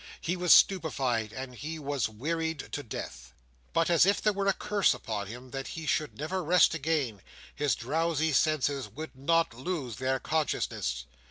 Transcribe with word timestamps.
He 0.19 0.35
was 0.35 0.51
stupefied, 0.51 1.31
and 1.31 1.53
he 1.53 1.77
was 1.77 2.09
wearied 2.09 2.69
to 2.71 2.81
death. 2.81 3.35
But, 3.71 3.87
as 3.87 4.03
if 4.03 4.19
there 4.19 4.33
were 4.33 4.47
a 4.47 4.53
curse 4.53 4.95
upon 4.95 5.27
him 5.27 5.51
that 5.51 5.67
he 5.67 5.85
should 5.85 6.17
never 6.17 6.43
rest 6.43 6.73
again, 6.73 7.21
his 7.53 7.75
drowsy 7.75 8.33
senses 8.33 8.87
would 8.89 9.15
not 9.15 9.53
lose 9.53 9.97
their 9.97 10.19
consciousness. 10.19 11.05